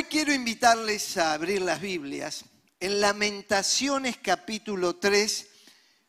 [0.00, 2.46] Hoy quiero invitarles a abrir las Biblias
[2.80, 5.46] en Lamentaciones capítulo 3,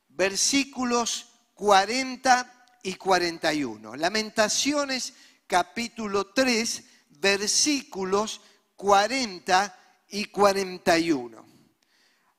[0.07, 3.97] versículos 40 y 41.
[3.97, 5.13] Lamentaciones
[5.46, 6.83] capítulo 3,
[7.19, 8.39] versículos
[8.77, 9.77] 40
[10.08, 11.46] y 41.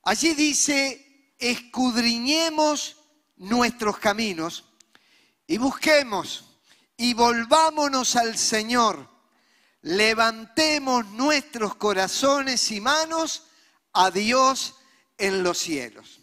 [0.04, 2.96] Allí dice, escudriñemos
[3.36, 4.64] nuestros caminos
[5.46, 6.46] y busquemos
[6.96, 9.11] y volvámonos al Señor
[9.82, 13.44] levantemos nuestros corazones y manos
[13.92, 14.76] a Dios
[15.18, 16.20] en los cielos.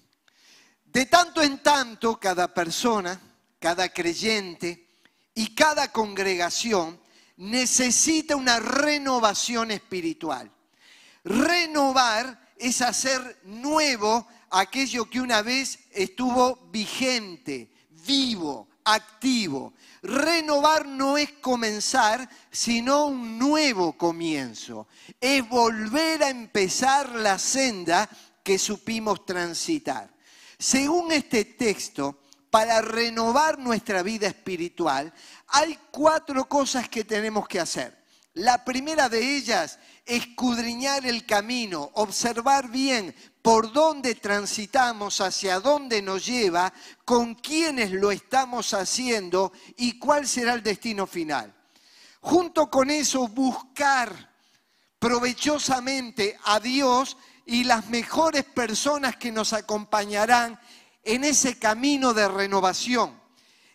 [0.86, 3.20] De tanto en tanto, cada persona,
[3.60, 4.88] cada creyente
[5.36, 7.00] y cada congregación
[7.38, 10.52] necesita una renovación espiritual.
[11.24, 19.74] Renovar es hacer nuevo aquello que una vez estuvo vigente, vivo, activo.
[20.02, 24.88] Renovar no es comenzar, sino un nuevo comienzo.
[25.20, 28.10] Es volver a empezar la senda
[28.44, 30.10] que supimos transitar.
[30.58, 35.14] Según este texto, para renovar nuestra vida espiritual,
[35.48, 37.98] hay cuatro cosas que tenemos que hacer.
[38.34, 46.26] La primera de ellas, escudriñar el camino, observar bien por dónde transitamos, hacia dónde nos
[46.26, 46.74] lleva,
[47.06, 51.54] con quiénes lo estamos haciendo y cuál será el destino final.
[52.22, 54.30] Junto con eso, buscar
[55.00, 60.60] provechosamente a Dios y las mejores personas que nos acompañarán
[61.04, 63.20] en ese camino de renovación.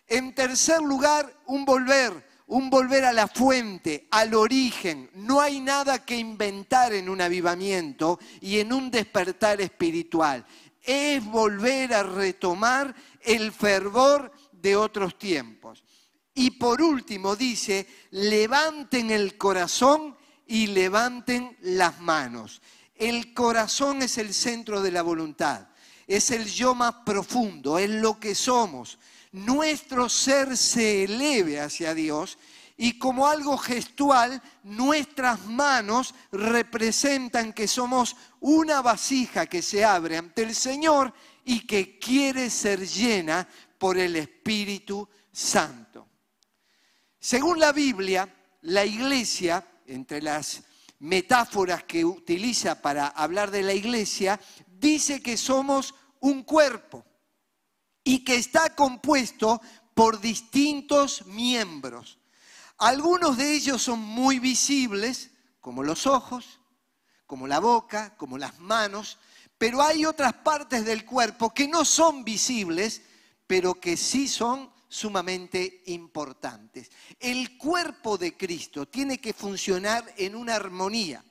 [0.07, 5.09] En tercer lugar, un volver un volver a la fuente, al origen.
[5.15, 10.45] No hay nada que inventar en un avivamiento y en un despertar espiritual.
[10.81, 15.83] Es volver a retomar el fervor de otros tiempos.
[16.35, 22.61] Y por último dice, levanten el corazón y levanten las manos.
[22.93, 25.67] El corazón es el centro de la voluntad,
[26.07, 28.99] es el yo más profundo, es lo que somos
[29.35, 32.37] nuestro ser se eleve hacia Dios
[32.77, 40.43] y como algo gestual, nuestras manos representan que somos una vasija que se abre ante
[40.43, 41.13] el Señor
[41.43, 43.47] y que quiere ser llena
[43.77, 46.07] por el Espíritu Santo.
[47.19, 50.63] Según la Biblia, la iglesia, entre las
[50.99, 57.04] metáforas que utiliza para hablar de la iglesia, dice que somos un cuerpo
[58.05, 59.59] y que está compuesto
[59.93, 62.19] por distintos miembros.
[62.77, 66.59] Algunos de ellos son muy visibles, como los ojos,
[67.25, 69.17] como la boca, como las manos,
[69.57, 73.01] pero hay otras partes del cuerpo que no son visibles,
[73.47, 76.91] pero que sí son sumamente importantes.
[77.19, 81.23] El cuerpo de Cristo tiene que funcionar en una armonía.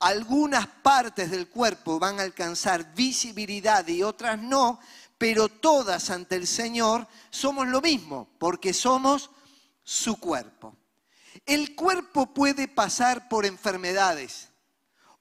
[0.00, 4.80] Algunas partes del cuerpo van a alcanzar visibilidad y otras no,
[5.18, 9.30] pero todas ante el Señor somos lo mismo, porque somos
[9.82, 10.76] su cuerpo.
[11.46, 14.48] El cuerpo puede pasar por enfermedades,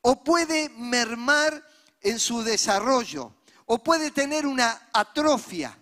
[0.01, 1.65] o puede mermar
[2.01, 3.33] en su desarrollo,
[3.65, 5.77] o puede tener una atrofia,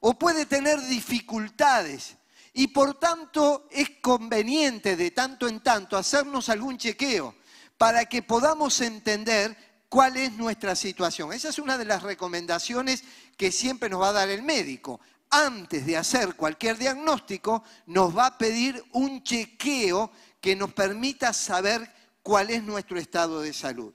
[0.00, 2.16] o puede tener dificultades.
[2.52, 7.34] Y por tanto es conveniente de tanto en tanto hacernos algún chequeo
[7.78, 11.34] para que podamos entender cuál es nuestra situación.
[11.34, 13.04] Esa es una de las recomendaciones
[13.36, 15.00] que siempre nos va a dar el médico.
[15.28, 20.10] Antes de hacer cualquier diagnóstico, nos va a pedir un chequeo
[20.40, 21.92] que nos permita saber
[22.22, 23.92] cuál es nuestro estado de salud.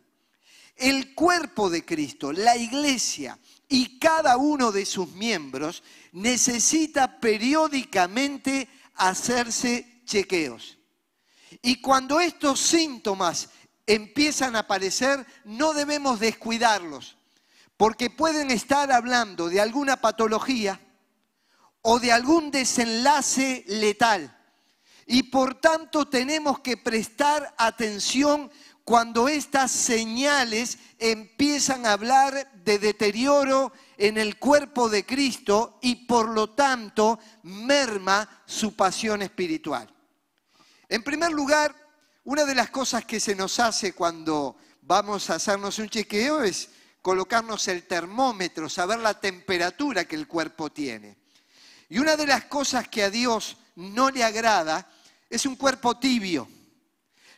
[0.75, 5.81] El cuerpo de Cristo, la iglesia y cada uno de sus miembros
[6.12, 10.78] necesita periódicamente hacerse chequeos.
[11.63, 13.50] Y cuando estos síntomas
[13.88, 17.18] empiezan a aparecer, no debemos descuidarlos,
[17.78, 20.80] porque pueden estar hablando de alguna patología
[21.81, 24.34] o de algún desenlace letal.
[25.06, 28.52] Y por tanto tenemos que prestar atención
[28.84, 36.30] cuando estas señales empiezan a hablar de deterioro en el cuerpo de Cristo y por
[36.30, 39.94] lo tanto merma su pasión espiritual.
[40.90, 41.75] En primer lugar,
[42.27, 46.68] una de las cosas que se nos hace cuando vamos a hacernos un chequeo es
[47.01, 51.15] colocarnos el termómetro, saber la temperatura que el cuerpo tiene.
[51.88, 54.91] Y una de las cosas que a Dios no le agrada
[55.29, 56.50] es un cuerpo tibio.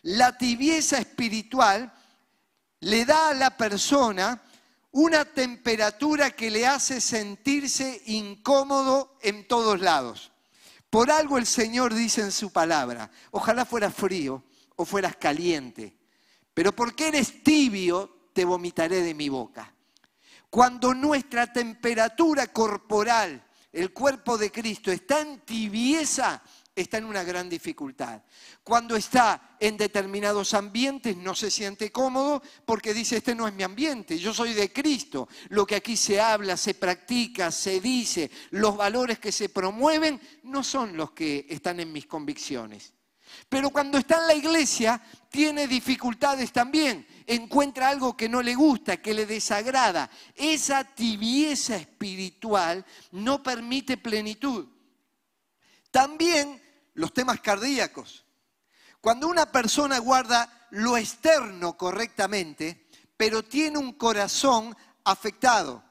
[0.02, 1.94] La tibieza espiritual
[2.80, 4.42] le da a la persona
[4.90, 10.32] una temperatura que le hace sentirse incómodo en todos lados.
[10.90, 14.44] Por algo el Señor dice en su palabra, ojalá fuera frío,
[14.80, 15.98] o fueras caliente,
[16.54, 19.74] Pero porque eres tibio, te vomitaré de mi boca.
[20.50, 26.42] Cuando nuestra temperatura corporal, el cuerpo de Cristo, está en tibieza,
[26.76, 28.24] está en una gran dificultad.
[28.64, 33.64] Cuando está en determinados ambientes no se siente cómodo porque dice, este no es mi
[33.64, 35.28] ambiente, yo soy de Cristo.
[35.50, 40.64] Lo que aquí se habla, se practica, se dice, los valores que se promueven no
[40.64, 42.94] son los que están en mis convicciones.
[43.50, 48.98] Pero cuando está en la iglesia tiene dificultades también, encuentra algo que no le gusta,
[48.98, 50.10] que le desagrada.
[50.36, 54.68] Esa tibieza espiritual no permite plenitud.
[55.90, 56.62] También
[56.94, 58.24] los temas cardíacos.
[59.02, 62.88] Cuando una persona guarda lo externo correctamente,
[63.18, 65.84] pero tiene un corazón afectado,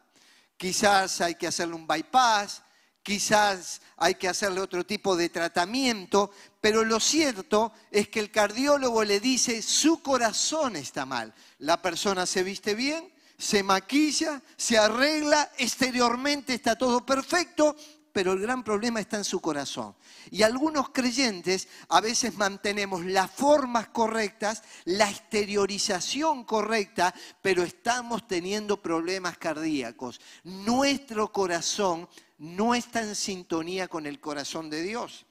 [0.57, 2.63] quizás hay que hacerle un bypass,
[3.09, 9.03] quizás hay que hacerle otro tipo de tratamiento, pero lo cierto es que el cardiólogo
[9.03, 11.33] le dice, su corazón está mal.
[11.61, 17.75] La persona se viste bien, se maquilla, se arregla, exteriormente está todo perfecto,
[18.13, 19.95] pero el gran problema está en su corazón.
[20.31, 28.83] Y algunos creyentes a veces mantenemos las formas correctas, la exteriorización correcta, pero estamos teniendo
[28.83, 30.21] problemas cardíacos.
[30.45, 32.07] Nuestro corazón
[32.39, 35.27] no está en sintonía con el corazón de Dios.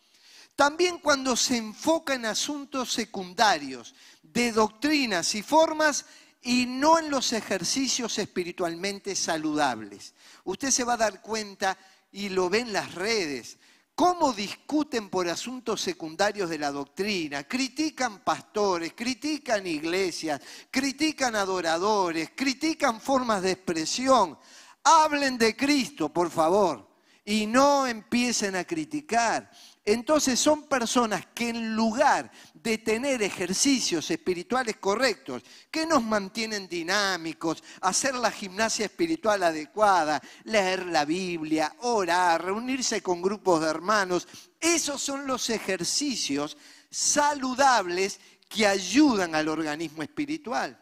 [0.56, 3.94] También cuando se enfoca en asuntos secundarios,
[4.24, 6.06] de doctrinas y formas,
[6.42, 10.14] y no en los ejercicios espiritualmente saludables.
[10.44, 11.78] Usted se va a dar cuenta
[12.12, 13.58] y lo ven las redes.
[13.96, 17.44] ¿Cómo discuten por asuntos secundarios de la doctrina?
[17.46, 20.40] Critican pastores, critican iglesias,
[20.70, 24.38] critican adoradores, critican formas de expresión.
[24.84, 26.88] Hablen de Cristo, por favor,
[27.28, 29.52] y no empiecen a criticar.
[29.84, 37.62] Entonces son personas que en lugar de tener ejercicios espirituales correctos, que nos mantienen dinámicos,
[37.82, 44.26] hacer la gimnasia espiritual adecuada, leer la Biblia, orar, reunirse con grupos de hermanos,
[44.62, 46.56] esos son los ejercicios
[46.90, 50.82] saludables que ayudan al organismo espiritual.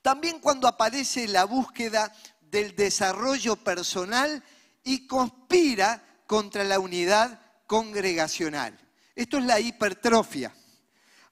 [0.00, 4.42] También cuando aparece la búsqueda del desarrollo personal
[4.84, 8.78] y conspira contra la unidad congregacional.
[9.14, 10.54] Esto es la hipertrofia.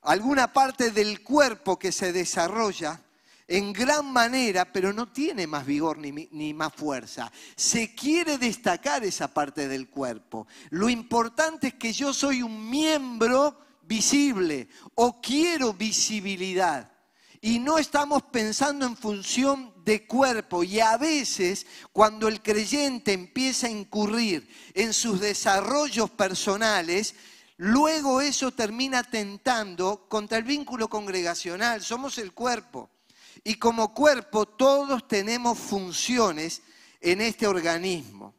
[0.03, 3.01] Alguna parte del cuerpo que se desarrolla
[3.49, 7.31] en gran manera, pero no tiene más vigor ni, ni, más fuerza.
[7.55, 10.47] Se quiere destacar esa parte del cuerpo.
[10.71, 16.91] Lo importante es que yo soy un miembro visible o quiero visibilidad.
[17.41, 20.65] Y no estamos pensando en función de cuerpo.
[20.65, 27.15] Y a veces, cuando el creyente empieza a incurrir en sus desarrollos personales,
[27.57, 31.83] luego eso termina tentando contra el vínculo congregacional.
[31.83, 32.91] Somos el cuerpo.
[33.45, 36.63] Y como cuerpo todos tenemos funciones
[37.01, 38.35] en este organismo.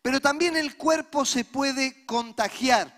[0.00, 2.96] Pero también el cuerpo se puede contagiar.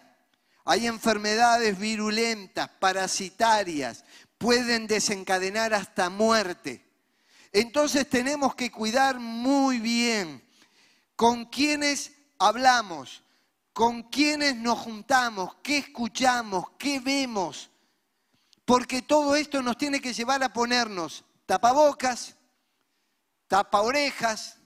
[0.67, 4.05] Hay enfermedades virulentas, parasitarias,
[4.37, 6.90] pueden desencadenar hasta muerte.
[7.53, 10.47] Entonces tenemos que cuidar muy bien
[11.17, 13.23] con quienes hablamos,
[13.73, 17.71] con quienes nos juntamos, qué escuchamos, qué vemos,
[18.65, 22.37] porque todo esto nos tiene que llevar a ponernos tapabocas,
[23.49, 24.57] tapa orejas,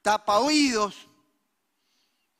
[0.00, 1.08] tapa oídos,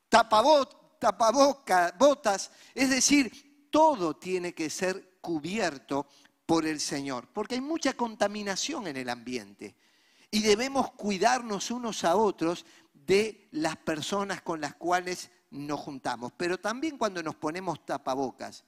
[0.08, 6.08] tapabocas, botas, es decir, todo tiene que ser cubierto
[6.46, 9.74] por el Señor, porque hay mucha contaminación en el ambiente
[10.30, 16.58] y debemos cuidarnos unos a otros de las personas con las cuales nos juntamos, pero
[16.58, 18.64] también cuando nos ponemos tapabocas.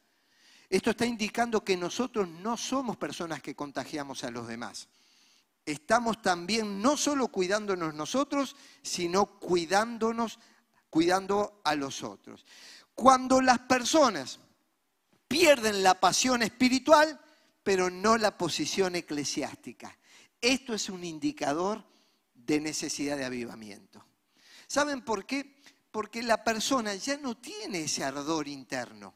[0.68, 4.88] Esto está indicando que nosotros no somos personas que contagiamos a los demás.
[5.64, 10.38] Estamos también no solo cuidándonos nosotros, sino cuidándonos,
[10.90, 12.46] cuidando a los otros.
[12.94, 14.38] Cuando las personas
[15.28, 17.20] pierden la pasión espiritual,
[17.66, 19.98] pero no la posición eclesiástica.
[20.40, 21.84] Esto es un indicador
[22.32, 24.06] de necesidad de avivamiento.
[24.68, 25.56] ¿Saben por qué?
[25.90, 29.14] Porque la persona ya no tiene ese ardor interno,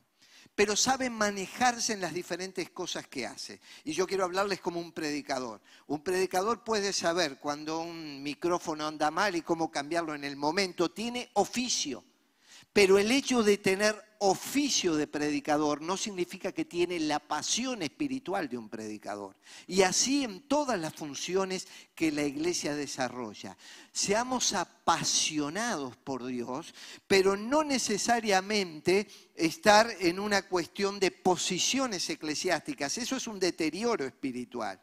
[0.53, 3.61] pero sabe manejarse en las diferentes cosas que hace.
[3.85, 5.61] Y yo quiero hablarles como un predicador.
[5.87, 10.91] Un predicador puede saber cuando un micrófono anda mal y cómo cambiarlo en el momento.
[10.91, 12.03] Tiene oficio.
[12.73, 18.51] Pero el hecho de tener oficio de predicador no significa que tiene la pasión espiritual
[18.51, 19.35] de un predicador.
[19.67, 23.57] Y así en todas las funciones que la iglesia desarrolla.
[23.93, 26.75] Seamos apasionados por Dios,
[27.07, 32.99] pero no necesariamente estar en una cuestión de posiciones eclesiásticas.
[32.99, 34.79] Eso es un deterioro espiritual.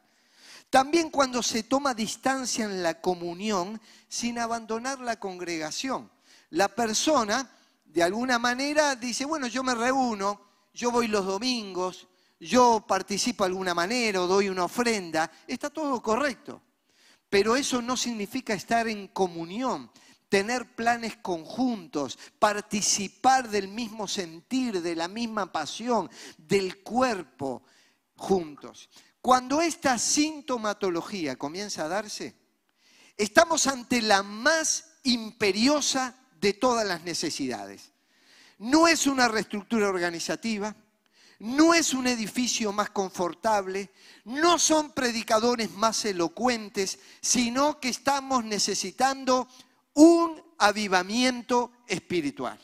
[0.68, 6.10] También cuando se toma distancia en la comunión sin abandonar la congregación.
[6.50, 7.50] La persona,
[7.88, 10.40] de alguna manera, dice, bueno, yo me reúno,
[10.72, 12.06] yo voy los domingos,
[12.38, 16.62] yo participo de alguna manera o doy una ofrenda, está todo correcto.
[17.28, 19.90] Pero eso no significa estar en comunión,
[20.28, 27.62] tener planes conjuntos, participar del mismo sentir, de la misma pasión, del cuerpo
[28.16, 28.88] juntos.
[29.20, 32.34] Cuando esta sintomatología comienza a darse,
[33.16, 37.92] estamos ante la más imperiosa de todas las necesidades.
[38.58, 40.74] No es una reestructura organizativa,
[41.40, 43.90] no es un edificio más confortable,
[44.24, 49.48] no son predicadores más elocuentes, sino que estamos necesitando
[49.94, 52.58] un avivamiento espiritual.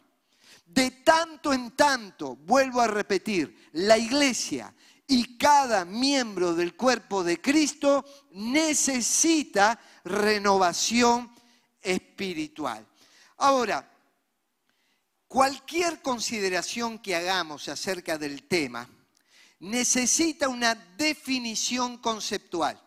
[0.66, 4.75] De tanto en tanto, vuelvo a repetir, la iglesia
[5.07, 11.31] y cada miembro del cuerpo de Cristo necesita renovación
[11.81, 12.85] espiritual.
[13.45, 13.87] Ahora,
[15.29, 18.89] cualquier consideración que hagamos acerca del tema
[19.61, 22.81] necesita una definición conceptual.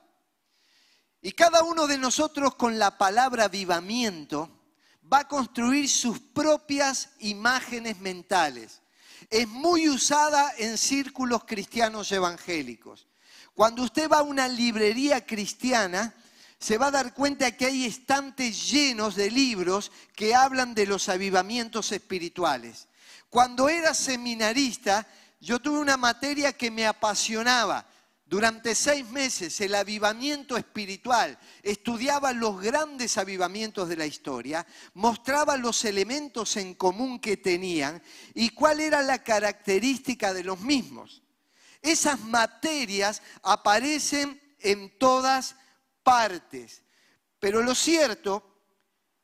[1.21, 4.49] Y cada uno de nosotros con la palabra avivamiento
[5.13, 8.81] va a construir sus propias imágenes mentales.
[9.29, 13.05] Es muy usada en círculos cristianos evangélicos.
[13.53, 16.15] Cuando usted va a una librería cristiana,
[16.59, 21.07] se va a dar cuenta que hay estantes llenos de libros que hablan de los
[21.09, 22.87] avivamientos espirituales.
[23.29, 25.07] Cuando era seminarista,
[25.39, 27.85] yo tuve una materia que me apasionaba.
[28.25, 35.85] Durante seis meses el avivamiento espiritual, estudiaba los grandes avivamientos de la historia, mostraba los
[35.85, 38.01] elementos en común que tenían
[38.33, 41.21] y cuál era la característica de los mismos.
[41.81, 45.55] Esas materias aparecen en todas
[46.07, 46.83] partes.
[47.37, 48.61] Pero lo cierto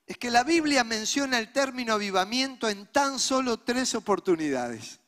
[0.06, 5.00] es que la Biblia menciona el término avivamiento en tan solo tres oportunidades.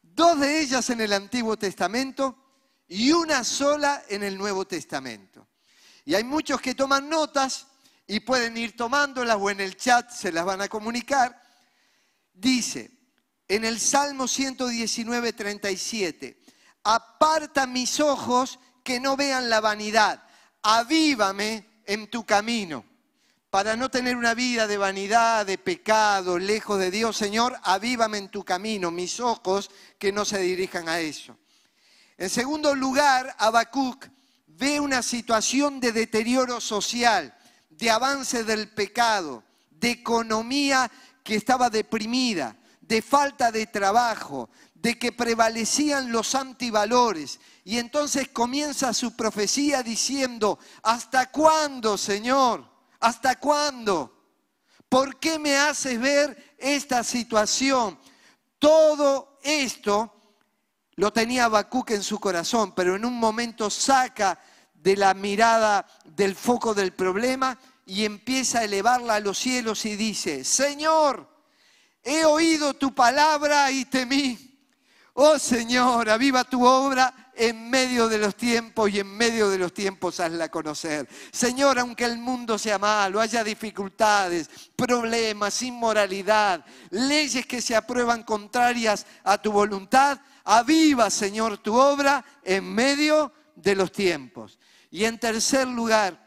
[0.00, 2.38] Dos de ellas en el Antiguo Testamento
[2.88, 5.46] y una sola en el Nuevo Testamento.
[6.06, 7.66] Y hay muchos que toman notas
[8.06, 11.38] y pueden ir tomándolas o en el chat se las van a comunicar.
[12.32, 12.90] Dice
[13.46, 16.40] en el Salmo 119, 37,
[16.82, 20.24] aparta mis ojos que no vean la vanidad
[20.64, 22.84] avívame en tu camino.
[23.50, 28.28] Para no tener una vida de vanidad, de pecado, lejos de Dios, Señor, avívame en
[28.28, 31.36] tu camino, mis ojos que no se dirijan a eso.
[32.18, 34.08] En segundo lugar, Habacuc
[34.46, 37.32] ve una situación de deterioro social,
[37.70, 40.90] de avance del pecado, de economía
[41.22, 44.50] que estaba deprimida, de falta de trabajo,
[44.84, 47.40] de que prevalecían los antivalores.
[47.64, 52.70] Y entonces comienza su profecía diciendo, ¿hasta cuándo, Señor?
[53.00, 54.14] ¿Hasta cuándo?
[54.86, 57.98] ¿Por qué me haces ver esta situación?
[58.58, 60.12] Todo esto
[60.96, 64.38] lo tenía Habacuc en su corazón, pero en un momento saca
[64.74, 69.96] de la mirada del foco del problema y empieza a elevarla a los cielos y
[69.96, 71.26] dice, Señor,
[72.02, 74.50] he oído tu palabra y temí.
[75.14, 79.72] Oh Señor, aviva tu obra en medio de los tiempos y en medio de los
[79.72, 81.08] tiempos hazla conocer.
[81.30, 89.06] Señor, aunque el mundo sea malo, haya dificultades, problemas, inmoralidad, leyes que se aprueban contrarias
[89.22, 94.58] a tu voluntad, aviva, Señor, tu obra en medio de los tiempos.
[94.90, 96.24] Y en tercer lugar,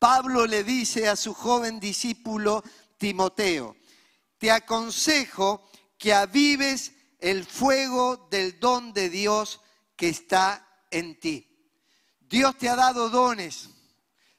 [0.00, 2.64] Pablo le dice a su joven discípulo
[2.98, 3.76] Timoteo,
[4.36, 6.93] te aconsejo que avives
[7.24, 9.62] el fuego del don de Dios
[9.96, 11.48] que está en ti.
[12.20, 13.70] Dios te ha dado dones,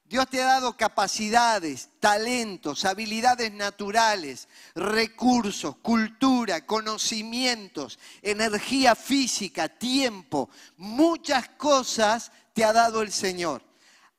[0.04, 11.50] Dios te ha dado capacidades, talentos, habilidades naturales, recursos, cultura, conocimientos, energía física, tiempo, muchas
[11.50, 13.64] cosas te ha dado el Señor.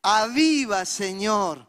[0.03, 1.69] Aviva, Señor,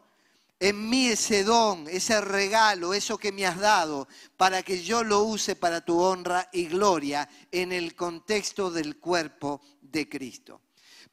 [0.60, 5.24] en mí ese don, ese regalo, eso que me has dado, para que yo lo
[5.24, 10.62] use para tu honra y gloria en el contexto del cuerpo de Cristo.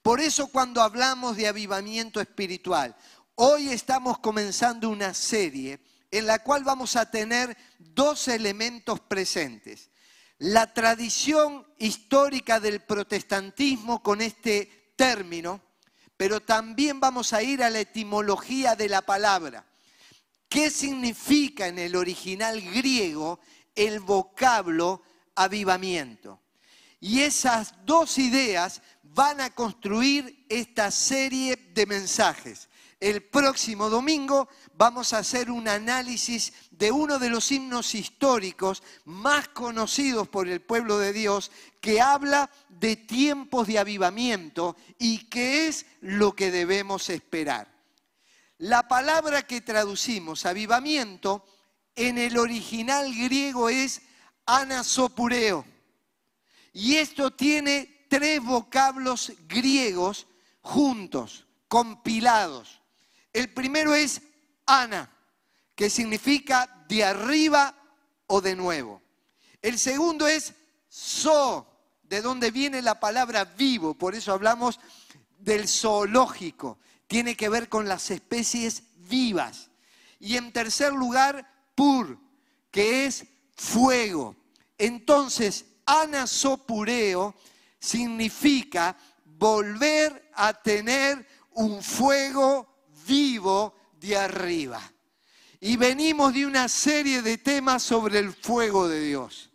[0.03, 2.97] Por eso cuando hablamos de avivamiento espiritual,
[3.35, 9.91] hoy estamos comenzando una serie en la cual vamos a tener dos elementos presentes.
[10.39, 15.63] la tradición histórica del protestantismo con este término,
[16.25, 19.63] pero también vamos a ir a la etimología de la palabra.
[20.49, 23.41] ¿Qué significa en el original griego
[23.75, 25.03] el vocablo
[25.35, 26.41] avivamiento?
[26.99, 32.71] Y esas dos ideas van a construir esta serie de mensajes.
[32.99, 39.49] El próximo domingo vamos a hacer un análisis de uno de los himnos históricos más
[39.49, 41.51] conocidos por el pueblo de Dios
[41.85, 47.71] que habla de tiempos de avivamiento y que es lo que debemos esperar.
[48.57, 51.45] La palabra que traducimos, avivamiento,
[51.95, 54.01] en el original griego es
[54.47, 55.67] anasopureo.
[56.73, 60.27] Y esto tiene tres vocablos griegos
[60.63, 62.81] juntos, compilados.
[63.31, 64.23] El primero es
[64.65, 65.15] ana,
[65.75, 67.77] que significa de arriba
[68.27, 69.03] o de nuevo.
[69.61, 70.55] El segundo es
[70.89, 71.74] zo,
[72.15, 74.79] de donde viene la palabra vivo, por eso hablamos
[75.41, 76.79] del zoológico,
[77.09, 79.71] tiene que ver con las especies vivas.
[80.21, 81.45] Y en tercer lugar,
[81.75, 82.17] pur,
[82.71, 83.25] que es
[83.57, 84.37] fuego.
[84.79, 87.35] Entonces, anasopureo
[87.81, 94.81] significa volver a tener un fuego vivo de arriba.
[95.59, 99.51] Y venimos de una serie de temas sobre el fuego de Dios.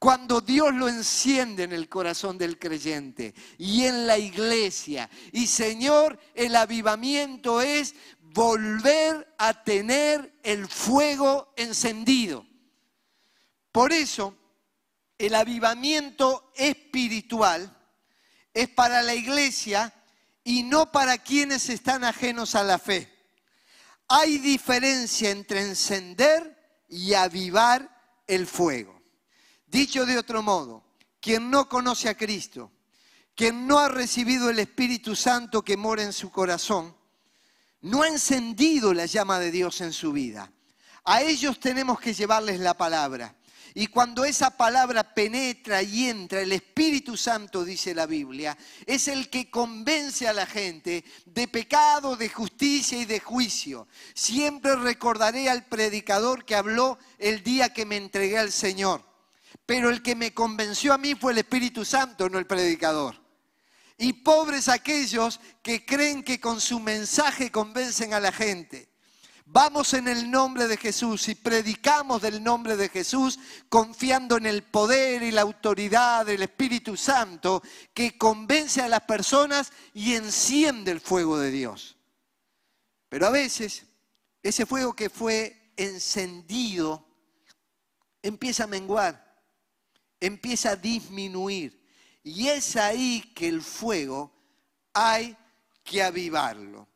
[0.00, 5.10] Cuando Dios lo enciende en el corazón del creyente y en la iglesia.
[5.30, 12.46] Y Señor, el avivamiento es volver a tener el fuego encendido.
[13.70, 14.34] Por eso,
[15.18, 17.76] el avivamiento espiritual
[18.54, 19.92] es para la iglesia
[20.42, 23.12] y no para quienes están ajenos a la fe.
[24.08, 28.99] Hay diferencia entre encender y avivar el fuego.
[29.70, 30.82] Dicho de otro modo,
[31.20, 32.72] quien no conoce a Cristo,
[33.36, 36.94] quien no ha recibido el Espíritu Santo que mora en su corazón,
[37.82, 40.50] no ha encendido la llama de Dios en su vida.
[41.04, 43.36] A ellos tenemos que llevarles la palabra.
[43.72, 49.30] Y cuando esa palabra penetra y entra, el Espíritu Santo, dice la Biblia, es el
[49.30, 53.86] que convence a la gente de pecado, de justicia y de juicio.
[54.14, 59.09] Siempre recordaré al predicador que habló el día que me entregué al Señor.
[59.70, 63.14] Pero el que me convenció a mí fue el Espíritu Santo, no el predicador.
[63.98, 68.88] Y pobres aquellos que creen que con su mensaje convencen a la gente.
[69.46, 74.64] Vamos en el nombre de Jesús y predicamos del nombre de Jesús confiando en el
[74.64, 77.62] poder y la autoridad del Espíritu Santo
[77.94, 81.96] que convence a las personas y enciende el fuego de Dios.
[83.08, 83.84] Pero a veces
[84.42, 87.06] ese fuego que fue encendido
[88.20, 89.29] empieza a menguar,
[90.20, 91.80] empieza a disminuir.
[92.22, 94.32] Y es ahí que el fuego
[94.92, 95.36] hay
[95.82, 96.88] que avivarlo.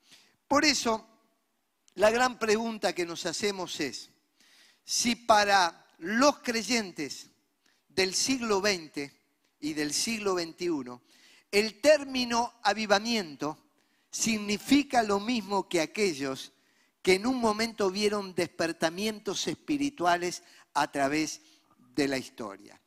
[0.47, 1.07] Por eso
[1.95, 4.11] la gran pregunta que nos hacemos es,
[4.85, 7.31] si para los creyentes
[7.89, 9.11] del siglo XX
[9.61, 11.01] y del siglo XXI,
[11.51, 13.59] el término avivamiento
[14.11, 16.53] significa lo mismo que aquellos
[17.01, 21.43] que en un momento vieron despertamientos espirituales a través
[21.95, 22.81] de la historia.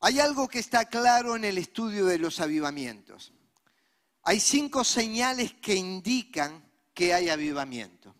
[0.00, 3.32] Hay algo que está claro en el estudio de los avivamientos.
[4.22, 8.14] Hay cinco señales que indican que hay avivamiento.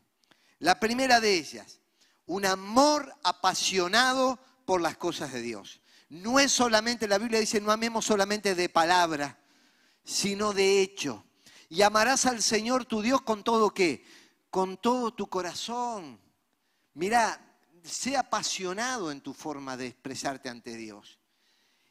[0.58, 1.80] La primera de ellas,
[2.26, 5.80] un amor apasionado por las cosas de Dios.
[6.08, 9.38] No es solamente, la Biblia dice, no amemos solamente de palabra,
[10.02, 11.24] sino de hecho.
[11.68, 14.04] Y amarás al Señor tu Dios con todo qué?
[14.50, 16.20] Con todo tu corazón.
[16.94, 17.40] Mira,
[17.84, 21.17] sea apasionado en tu forma de expresarte ante Dios.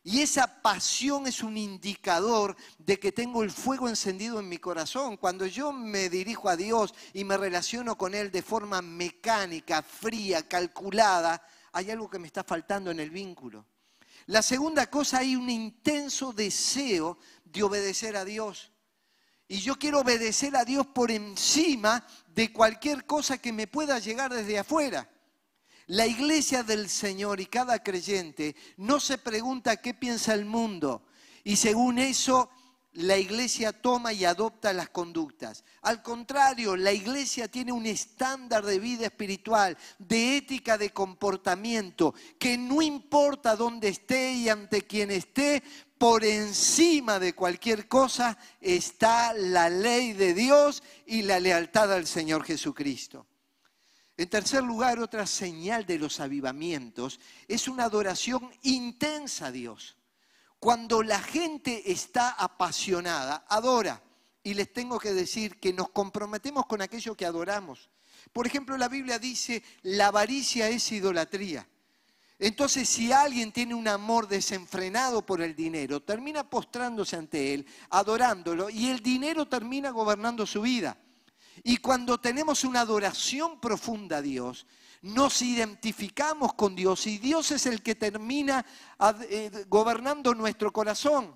[0.08, 5.17] Y esa pasión es un indicador de que tengo el fuego encendido en mi corazón.
[5.17, 10.48] Cuando yo me dirijo a Dios y me relaciono con Él de forma mecánica, fría,
[10.48, 13.65] calculada, hay algo que me está faltando en el vínculo.
[14.28, 18.72] La segunda cosa, hay un intenso deseo de obedecer a Dios.
[19.46, 24.34] Y yo quiero obedecer a Dios por encima de cualquier cosa que me pueda llegar
[24.34, 25.10] desde afuera.
[25.88, 31.06] La iglesia del Señor y cada creyente no se pregunta qué piensa el mundo
[31.43, 32.50] y según eso
[32.91, 35.63] la iglesia toma y adopta las conductas.
[35.84, 42.58] Al contrario, la iglesia tiene un estándar de vida espiritual, de ética de comportamiento, que
[42.58, 45.63] no importa dónde esté y ante quién esté,
[45.97, 52.43] por encima de cualquier cosa está la ley de Dios y la lealtad al Señor
[52.43, 53.26] Jesucristo.
[54.17, 59.95] En tercer lugar, otra señal de los avivamientos es una adoración intensa a Dios.
[60.60, 64.01] Cuando la gente está apasionada, adora.
[64.41, 67.91] Y les tengo que decir que nos comprometemos con aquello que adoramos.
[68.34, 71.67] Por ejemplo, la Biblia dice, la avaricia es idolatría.
[72.39, 78.69] Entonces, si alguien tiene un amor desenfrenado por el dinero, termina postrándose ante él, adorándolo,
[78.69, 80.97] y el dinero termina gobernando su vida.
[81.63, 84.65] Y cuando tenemos una adoración profunda a Dios,
[85.02, 88.65] nos identificamos con Dios y Dios es el que termina
[89.30, 91.36] eh, gobernando nuestro corazón.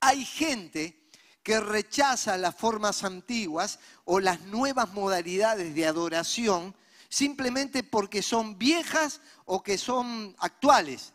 [0.00, 1.08] Hay gente
[1.42, 6.74] que rechaza las formas antiguas o las nuevas modalidades de adoración
[7.08, 11.14] simplemente porque son viejas o que son actuales.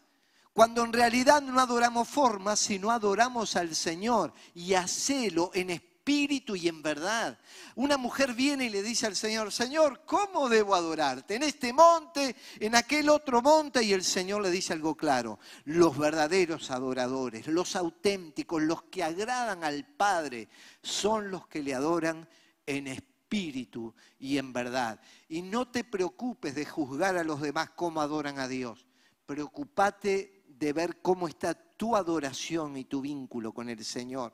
[0.53, 6.67] Cuando en realidad no adoramos formas, sino adoramos al Señor y hacelo en espíritu y
[6.67, 7.37] en verdad.
[7.75, 11.35] Una mujer viene y le dice al Señor, Señor, ¿cómo debo adorarte?
[11.35, 12.35] ¿En este monte?
[12.59, 13.83] ¿En aquel otro monte?
[13.83, 19.63] Y el Señor le dice algo claro, los verdaderos adoradores, los auténticos, los que agradan
[19.63, 20.49] al Padre,
[20.81, 22.27] son los que le adoran
[22.65, 24.99] en espíritu espíritu y en verdad.
[25.27, 28.85] Y no te preocupes de juzgar a los demás cómo adoran a Dios.
[29.25, 34.33] Preocúpate de ver cómo está tu adoración y tu vínculo con el Señor.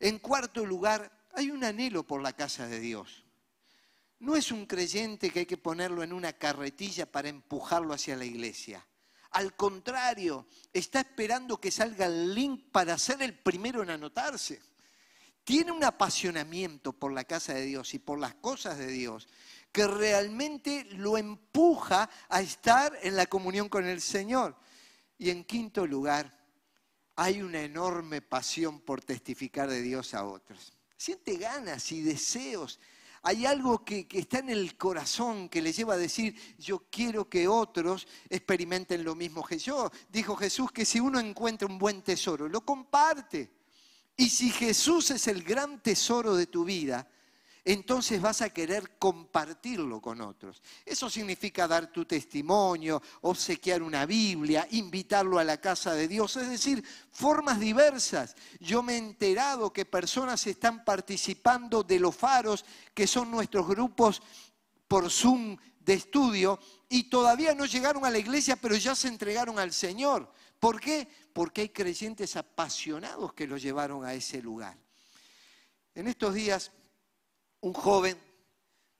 [0.00, 3.24] En cuarto lugar, hay un anhelo por la casa de Dios.
[4.20, 8.24] No es un creyente que hay que ponerlo en una carretilla para empujarlo hacia la
[8.24, 8.84] iglesia.
[9.30, 14.60] Al contrario, está esperando que salga el link para ser el primero en anotarse
[15.48, 19.26] tiene un apasionamiento por la casa de Dios y por las cosas de Dios
[19.72, 24.56] que realmente lo empuja a estar en la comunión con el Señor.
[25.16, 26.37] Y en quinto lugar,
[27.20, 30.72] hay una enorme pasión por testificar de Dios a otros.
[30.96, 32.78] Siente ganas y deseos.
[33.22, 37.28] Hay algo que, que, está en el corazón que le lleva a decir, yo quiero
[37.28, 39.90] que otros experimenten lo mismo que yo.
[40.08, 43.50] Dijo Jesús que si uno encuentra un buen tesoro, lo comparte.
[44.16, 47.08] Y si Jesús es el gran tesoro de tu vida,
[47.64, 50.62] entonces vas a querer compartirlo con otros.
[50.84, 56.48] Eso significa dar tu testimonio, obsequiar una Biblia, invitarlo a la casa de Dios, es
[56.48, 58.36] decir, formas diversas.
[58.60, 64.22] Yo me he enterado que personas están participando de los faros, que son nuestros grupos
[64.86, 69.58] por Zoom de estudio, y todavía no llegaron a la iglesia, pero ya se entregaron
[69.58, 70.32] al Señor.
[70.58, 71.08] ¿Por qué?
[71.32, 74.76] Porque hay creyentes apasionados que lo llevaron a ese lugar.
[75.94, 76.72] En estos días,
[77.60, 78.28] un joven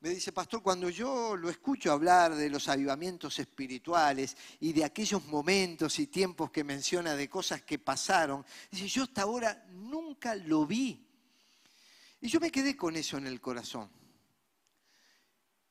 [0.00, 5.24] me dice, pastor, cuando yo lo escucho hablar de los avivamientos espirituales y de aquellos
[5.26, 10.66] momentos y tiempos que menciona de cosas que pasaron, dice, yo hasta ahora nunca lo
[10.66, 11.04] vi.
[12.20, 13.90] Y yo me quedé con eso en el corazón.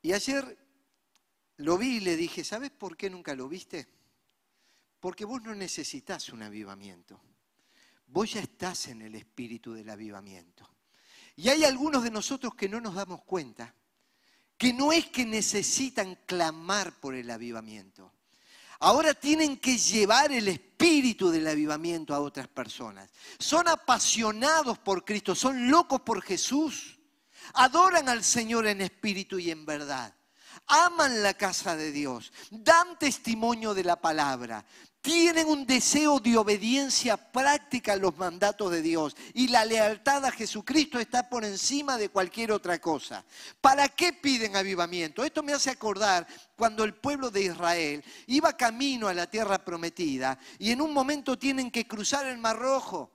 [0.01, 0.57] Y ayer
[1.57, 3.87] lo vi y le dije, ¿sabes por qué nunca lo viste?
[4.99, 7.21] Porque vos no necesitas un avivamiento.
[8.07, 10.76] Vos ya estás en el espíritu del avivamiento.
[11.37, 13.73] Y hay algunos de nosotros que no nos damos cuenta
[14.57, 18.11] que no es que necesitan clamar por el avivamiento.
[18.79, 23.09] Ahora tienen que llevar el espíritu del avivamiento a otras personas.
[23.37, 26.99] Son apasionados por Cristo, son locos por Jesús.
[27.53, 30.16] Adoran al Señor en espíritu y en verdad
[30.65, 34.65] aman la casa de Dios, dan testimonio de la palabra,
[35.07, 40.31] tienen un deseo de obediencia práctica a los mandatos de Dios y la lealtad a
[40.31, 43.23] Jesucristo está por encima de cualquier otra cosa.
[43.61, 45.23] ¿Para qué piden avivamiento?
[45.23, 50.37] Esto me hace acordar cuando el pueblo de Israel iba camino a la tierra prometida
[50.59, 53.09] y en un momento tienen que cruzar el Mar Rojo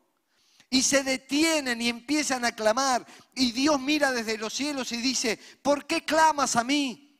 [0.70, 5.38] y se detienen y empiezan a clamar y Dios mira desde los cielos y dice,
[5.60, 7.11] ¿por qué clamas a mí?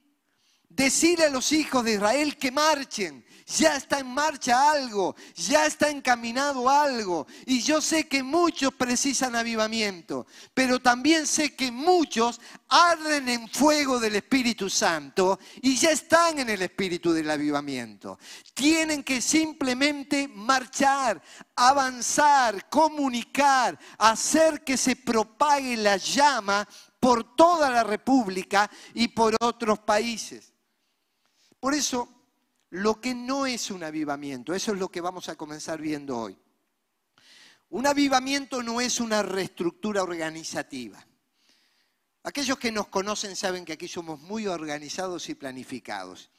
[0.75, 3.25] Decirle a los hijos de Israel que marchen.
[3.59, 7.27] Ya está en marcha algo, ya está encaminado algo.
[7.45, 14.01] Y yo sé que muchos precisan avivamiento, pero también sé que muchos arden en fuego
[14.01, 18.19] del Espíritu Santo y ya están en el Espíritu del avivamiento.
[18.55, 21.21] Tienen que simplemente marchar,
[21.55, 26.67] avanzar, comunicar, hacer que se propague la llama
[26.99, 30.52] por toda la República y por otros países.
[31.62, 32.09] Por eso,
[32.70, 36.37] lo que no es un avivamiento, eso es lo que vamos a comenzar viendo hoy.
[37.70, 41.07] Un avivamiento no es una reestructura organizativa.
[42.25, 46.31] Aquellos que nos conocen saben que aquí somos muy organizados y planificados.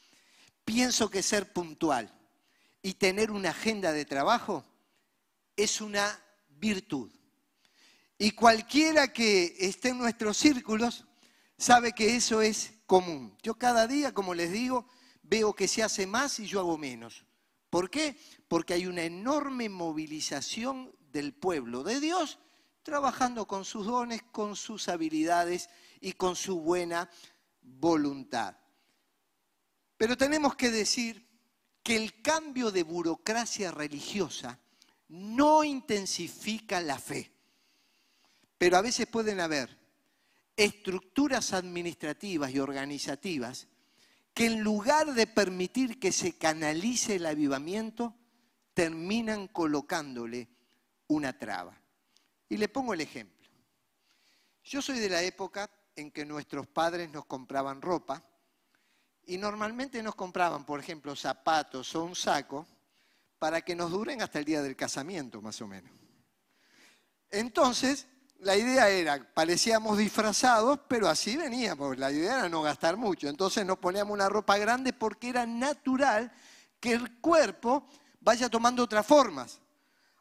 [0.65, 2.13] Pienso que ser puntual
[2.81, 4.65] y tener una agenda de trabajo
[5.55, 7.09] es una virtud.
[8.17, 11.05] Y cualquiera que esté en nuestros círculos
[11.57, 13.37] sabe que eso es común.
[13.41, 14.85] Yo cada día, como les digo,
[15.23, 17.25] veo que se hace más y yo hago menos.
[17.69, 18.15] ¿Por qué?
[18.47, 22.39] Porque hay una enorme movilización del pueblo de Dios
[22.83, 25.69] trabajando con sus dones, con sus habilidades
[26.01, 27.09] y con su buena
[27.61, 28.57] voluntad.
[29.97, 31.25] Pero tenemos que decir
[31.81, 34.59] que el cambio de burocracia religiosa
[35.07, 37.31] no intensifica la fe,
[38.57, 39.79] pero a veces pueden haber
[40.55, 43.67] estructuras administrativas y organizativas
[44.33, 48.15] que en lugar de permitir que se canalice el avivamiento,
[48.73, 50.49] terminan colocándole
[51.07, 51.79] una traba.
[52.49, 53.49] Y le pongo el ejemplo.
[54.63, 58.23] Yo soy de la época en que nuestros padres nos compraban ropa
[59.25, 62.67] y normalmente nos compraban, por ejemplo, zapatos o un saco
[63.37, 65.91] para que nos duren hasta el día del casamiento, más o menos.
[67.29, 68.07] Entonces,
[68.39, 71.97] la idea era, parecíamos disfrazados, pero así veníamos.
[71.97, 73.27] La idea era no gastar mucho.
[73.27, 76.31] Entonces nos poníamos una ropa grande porque era natural
[76.79, 77.87] que el cuerpo
[78.19, 79.59] vaya tomando otras formas.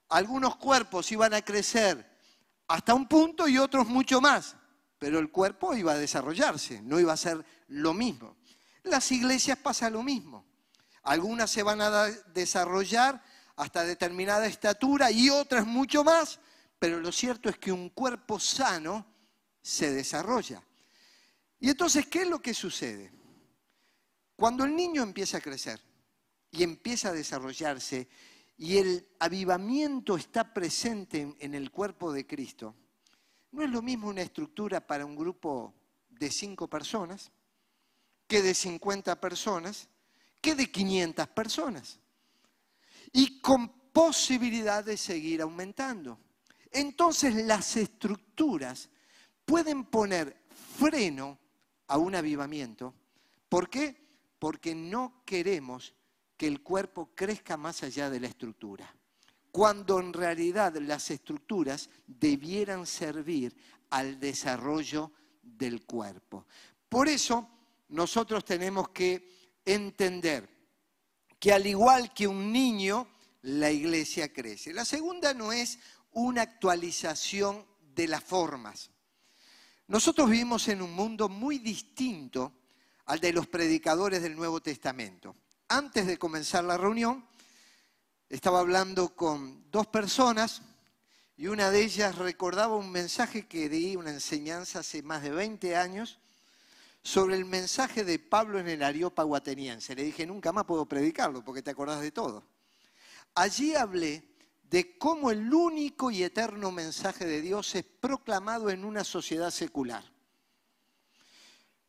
[0.08, 2.08] Algunos cuerpos iban a crecer
[2.68, 4.56] hasta un punto y otros mucho más,
[4.98, 8.36] pero el cuerpo iba a desarrollarse, no iba a ser lo mismo.
[8.84, 10.44] Las iglesias pasa lo mismo.
[11.02, 13.22] Algunas se van a desarrollar
[13.56, 16.38] hasta determinada estatura y otras mucho más,
[16.82, 19.06] pero lo cierto es que un cuerpo sano
[19.62, 20.60] se desarrolla.
[21.60, 23.12] Y entonces, ¿qué es lo que sucede?
[24.34, 25.80] Cuando el niño empieza a crecer
[26.50, 28.08] y empieza a desarrollarse
[28.58, 32.74] y el avivamiento está presente en, el cuerpo de Cristo,
[33.52, 35.72] no es lo mismo una estructura para un grupo
[36.10, 37.30] de cinco personas
[38.26, 39.88] que de 50 personas,
[40.40, 42.00] que de 500 personas.
[43.12, 46.18] Y con posibilidad de seguir aumentando.
[46.72, 48.88] Entonces las estructuras
[49.44, 50.36] pueden poner
[50.78, 51.38] freno
[51.88, 52.94] a un avivamiento.
[53.48, 53.94] ¿Por qué?
[54.38, 55.94] Porque no queremos
[56.36, 58.92] que el cuerpo crezca más allá de la estructura,
[59.50, 63.54] cuando en realidad las estructuras debieran servir
[63.90, 66.46] al desarrollo del cuerpo.
[66.88, 67.48] Por eso
[67.90, 69.28] nosotros tenemos que
[69.64, 70.48] entender
[71.38, 73.08] que al igual que un niño,
[73.42, 74.72] la iglesia crece.
[74.72, 75.78] La segunda no es
[76.12, 78.90] una actualización de las formas.
[79.88, 82.52] Nosotros vivimos en un mundo muy distinto
[83.06, 85.36] al de los predicadores del Nuevo Testamento.
[85.68, 87.26] Antes de comenzar la reunión,
[88.28, 90.62] estaba hablando con dos personas
[91.36, 95.76] y una de ellas recordaba un mensaje que di, una enseñanza hace más de 20
[95.76, 96.18] años,
[97.02, 99.94] sobre el mensaje de Pablo en el Areópago ateniense.
[99.94, 102.44] Le dije, nunca más puedo predicarlo porque te acordás de todo.
[103.34, 104.22] Allí hablé
[104.72, 110.02] de cómo el único y eterno mensaje de Dios es proclamado en una sociedad secular.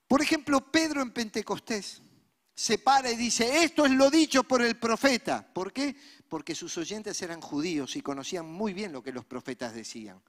[0.06, 2.02] Por ejemplo, Pedro en Pentecostés
[2.54, 5.48] se para y dice, esto es lo dicho por el profeta.
[5.54, 5.96] ¿Por qué?
[6.28, 10.22] Porque sus oyentes eran judíos y conocían muy bien lo que los profetas decían.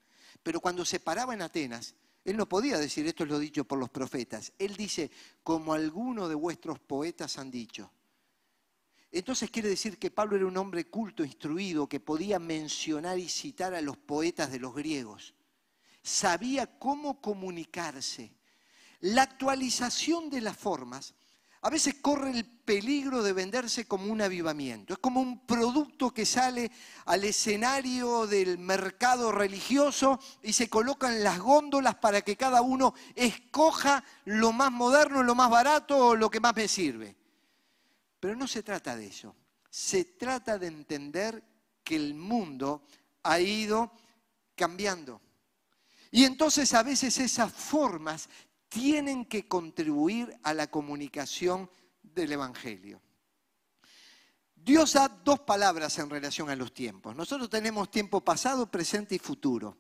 [0.45, 3.81] Pero cuando se paraba en Atenas, él no podía decir, esto es lo dicho por
[3.81, 4.53] los profetas.
[4.61, 5.11] Él dice,
[5.43, 7.91] como algunos de vuestros poetas han dicho.
[9.17, 13.73] Entonces quiere decir que Pablo era un hombre culto, instruido, que podía mencionar y citar
[13.73, 15.35] a los poetas de los griegos.
[16.03, 18.33] Sabía cómo comunicarse.
[18.99, 21.15] La actualización de las formas
[21.63, 24.95] a veces corre el peligro de venderse como un avivamiento.
[24.95, 26.73] Es como un producto que sale
[27.05, 34.03] al escenario del mercado religioso y se colocan las góndolas para que cada uno escoja
[34.25, 37.17] lo más moderno, lo más barato o lo que más me sirve.
[38.25, 39.37] Pero no se trata de eso.
[39.69, 41.45] Se trata de entender
[41.85, 42.87] que el mundo
[43.23, 43.93] ha ido
[44.57, 45.21] cambiando.
[46.11, 48.31] Y entonces a veces esas formas
[48.71, 51.69] tienen que contribuir a la comunicación
[52.03, 53.03] del Evangelio.
[54.55, 57.15] Dios da dos palabras en relación a los tiempos.
[57.15, 59.77] Nosotros tenemos tiempo pasado, presente y futuro,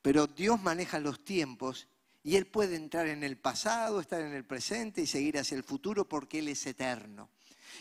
[0.00, 1.88] pero Dios maneja los tiempos
[2.22, 5.62] y Él puede entrar en el pasado, estar en el presente y seguir hacia el
[5.62, 7.28] futuro porque Él es eterno.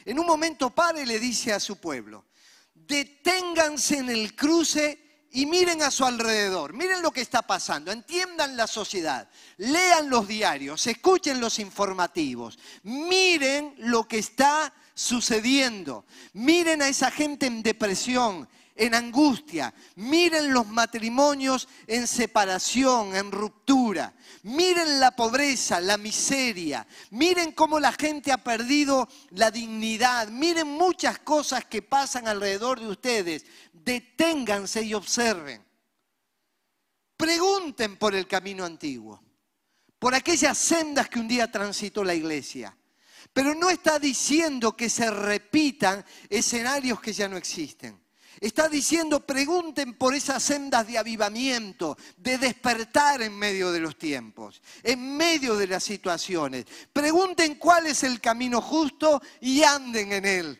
[0.06, 2.25] En un momento y le dice a su pueblo,
[2.73, 8.58] deténganse en el cruce y miren a su alrededor, miren lo que está pasando, entiendan
[8.58, 16.89] la sociedad, lean los diarios, escuchen los informativos, miren lo que está sucediendo, miren a
[16.89, 19.73] esa gente en depresión, en angustia.
[19.95, 24.13] Miren los matrimonios en separación, en ruptura.
[24.43, 26.88] Miren la pobreza, la miseria.
[27.12, 30.27] Miren cómo la gente ha perdido la dignidad.
[30.29, 33.45] Miren muchas cosas que pasan alrededor de ustedes.
[33.73, 35.63] Deténganse y observen.
[37.17, 39.21] Pregunten por el camino antiguo.
[40.01, 42.75] por aquellas sendas que un día transitó la iglesia.
[43.31, 48.01] Pero no está diciendo que se repitan escenarios que ya no existen.
[48.41, 54.63] Está diciendo, pregunten por esas sendas de avivamiento, de despertar en medio de los tiempos,
[54.82, 56.65] en medio de las situaciones.
[56.91, 60.60] Pregunten cuál es el camino justo y anden en él.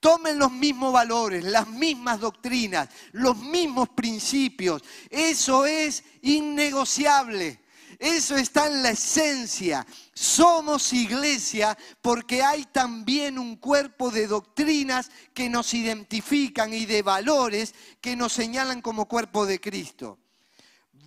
[0.00, 4.82] Tomen los mismos valores, las mismas doctrinas, los mismos principios.
[5.10, 7.60] Eso es innegociable.
[7.98, 9.84] Eso está en la esencia.
[10.14, 17.74] Somos iglesia porque hay también un cuerpo de doctrinas que nos identifican y de valores
[18.00, 20.20] que nos señalan como cuerpo de Cristo.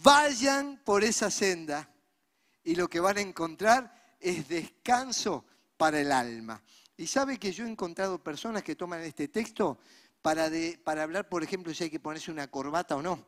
[0.03, 1.89] Vayan por esa senda
[2.61, 5.45] y lo que van a encontrar es descanso
[5.77, 6.61] para el alma.
[6.97, 9.79] Y sabe que yo he encontrado personas que toman este texto
[10.21, 10.51] para,
[11.01, 13.25] hablar, por ejemplo, si hay que ponerse una corbata o no.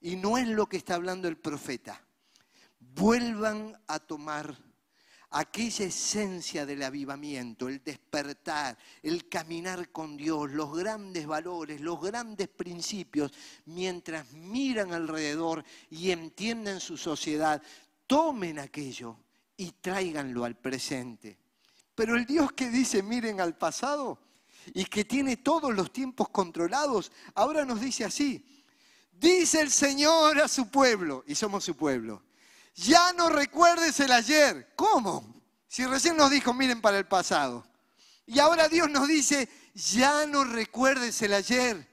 [0.00, 2.07] Y no es lo que está hablando el profeta
[2.80, 4.56] vuelvan a tomar
[5.30, 12.48] aquella esencia del avivamiento, el despertar, el caminar con Dios, los grandes valores, los grandes
[12.48, 13.32] principios,
[13.66, 17.62] mientras miran alrededor y entienden su sociedad,
[18.06, 19.16] tomen aquello
[19.56, 21.36] y tráiganlo al presente.
[21.94, 24.18] Pero el Dios que dice miren al pasado
[24.72, 28.64] y que tiene todos los tiempos controlados, ahora nos dice así,
[29.12, 32.22] dice el Señor a su pueblo, y somos su pueblo,
[32.78, 34.72] ya no recuerdes el ayer.
[34.76, 35.42] ¿Cómo?
[35.66, 37.66] Si recién nos dijo, miren para el pasado.
[38.26, 41.88] Y ahora Dios nos dice, ya no recuerdes el ayer.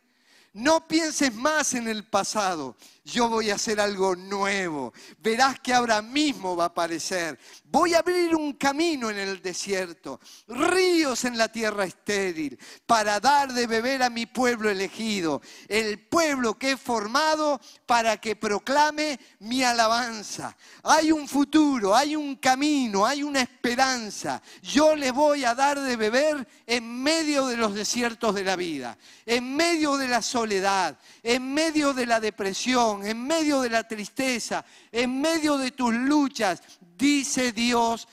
[0.54, 2.78] No pienses más en el pasado.
[3.06, 4.92] Yo voy a hacer algo nuevo.
[5.20, 7.38] Verás que ahora mismo va a aparecer.
[7.66, 13.54] Voy a abrir un camino en el desierto, ríos en la tierra estéril, para dar
[13.54, 19.62] de beber a mi pueblo elegido, el pueblo que he formado para que proclame mi
[19.62, 20.58] alabanza.
[20.84, 24.42] Hay un futuro, hay un camino, hay una esperanza.
[24.64, 28.98] Yo le voy a dar de beber en medio de los desiertos de la vida,
[29.26, 34.64] en medio de la soledad, en medio de la depresión, en medio de la tristeza,
[34.92, 36.62] en medio de tus luchas
[36.98, 38.08] dice Dios,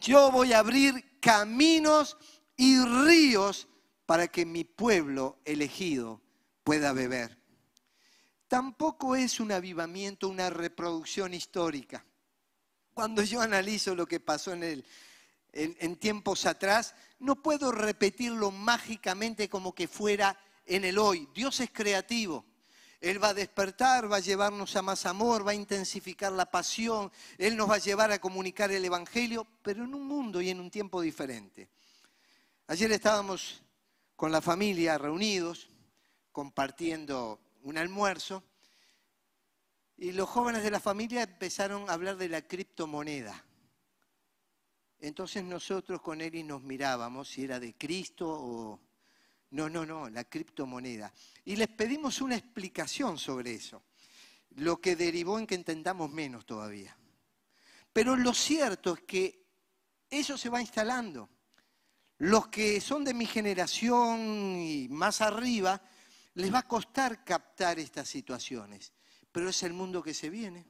[0.00, 2.16] yo voy a abrir caminos
[2.56, 3.68] y ríos
[4.06, 6.22] para que mi pueblo elegido
[6.62, 7.38] pueda beber.
[8.48, 12.04] Tampoco es un avivamiento, una reproducción histórica.
[12.94, 19.88] Cuando yo analizo lo que pasó en, tiempos atrás, no puedo repetirlo mágicamente como que
[19.88, 21.28] fuera en el hoy.
[21.34, 22.44] Dios es creativo.
[23.06, 27.12] Él va a despertar, va a llevarnos a más amor, va a intensificar la pasión,
[27.38, 30.58] Él nos va a llevar a comunicar el Evangelio, pero en un mundo y en
[30.58, 31.68] un tiempo diferente.
[32.66, 33.62] Ayer estábamos
[34.16, 35.68] con la familia reunidos,
[36.32, 38.42] compartiendo un almuerzo,
[39.96, 43.44] y los jóvenes de la familia empezaron a hablar de la criptomoneda.
[44.98, 48.80] Entonces nosotros con él y nos mirábamos si era de Cristo o
[49.50, 51.12] no, no, no, la criptomoneda.
[51.44, 53.82] Y les pedimos una explicación sobre eso,
[54.56, 56.96] lo que derivó en que entendamos menos todavía.
[57.92, 59.46] Pero lo cierto es que
[60.10, 61.30] eso se va instalando.
[62.18, 65.80] Los que son de mi generación y más arriba,
[66.34, 68.92] les va a costar captar estas situaciones.
[69.30, 70.66] Pero es el mundo que se viene.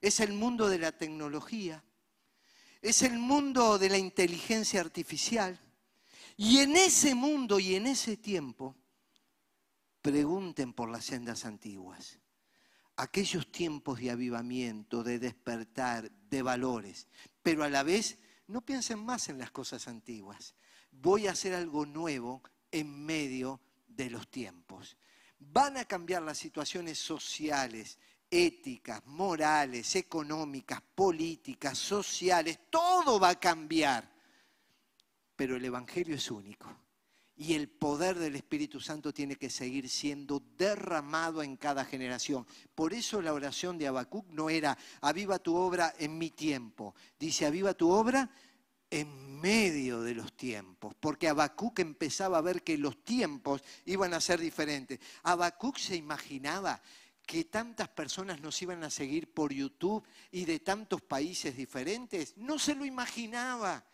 [0.00, 1.84] Es el mundo de la tecnología.
[2.82, 5.60] Es el mundo de la inteligencia artificial
[6.40, 8.76] y en ese mundo y en ese tiempo,
[10.00, 12.20] pregunten por las sendas antiguas.
[12.96, 17.08] Aquellos tiempos de avivamiento, de despertar, de valores.
[17.42, 20.54] Pero a la vez, no piensen más en las cosas antiguas.
[20.92, 24.96] Voy a hacer algo nuevo en medio de los tiempos.
[25.40, 27.98] Van a cambiar las situaciones sociales,
[28.30, 32.60] éticas, morales, económicas, políticas, sociales.
[32.70, 34.17] Todo va a cambiar
[35.38, 36.68] pero el Evangelio es único.
[37.36, 42.44] Y el poder del Espíritu Santo tiene que seguir siendo derramado en cada generación.
[42.74, 46.96] Por eso la oración de Habacuc no era, aviva tu obra en mi tiempo.
[47.16, 48.28] Dice, aviva tu obra
[48.90, 50.96] en medio de los tiempos.
[50.98, 54.98] Porque Habacuc empezaba a ver que los tiempos iban a ser diferentes.
[55.22, 56.82] Habacuc se imaginaba
[57.24, 62.36] que tantas personas nos iban a seguir por YouTube y de tantos países diferentes.
[62.38, 63.84] No se lo imaginaba.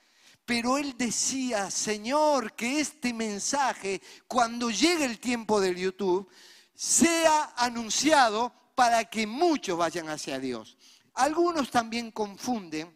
[0.44, 6.28] Pero él decía, Señor, que este mensaje, cuando llegue el tiempo del YouTube,
[6.74, 10.76] sea anunciado para que muchos vayan hacia Dios.
[11.14, 12.95] Algunos también confunden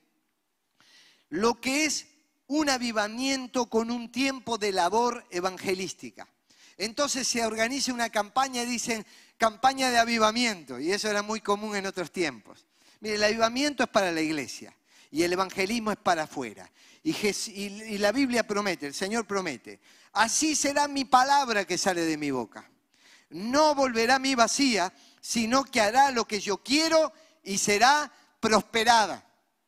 [1.31, 2.07] lo que es
[2.49, 6.29] un avivamiento con un tiempo de labor evangelística.
[6.77, 11.77] Entonces se organiza una campaña y dicen campaña de avivamiento, y eso era muy común
[11.77, 12.67] en otros tiempos.
[13.01, 14.78] Mire, el avivamiento es para la iglesia
[15.11, 16.71] y el evangelismo es para afuera.
[17.03, 19.81] Y, y, la Biblia promete, el Señor promete,
[20.13, 22.69] así será mi palabra que sale de mi boca.
[23.31, 29.25] No volverá a mí vacía, sino que hará lo que yo quiero y será prosperada.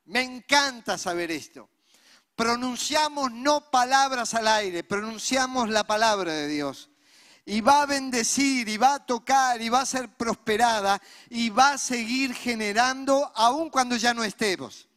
[0.07, 1.69] Me encanta saber esto.
[2.35, 6.91] Pronunciamos no palabras al aire, pronunciamos la palabra de Dios.
[7.45, 11.73] Y va a bendecir, y va a tocar, y va a ser prosperada, y va
[11.73, 14.90] a seguir generando aun cuando ya no estemos.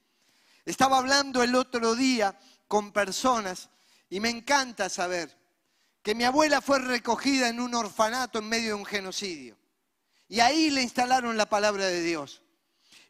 [0.66, 2.38] Estaba hablando el otro día
[2.68, 3.70] con personas
[4.10, 5.38] y me encanta saber
[6.02, 9.58] que mi abuela fue recogida en un orfanato en medio de un genocidio.
[10.28, 12.42] Y ahí le instalaron la palabra de Dios.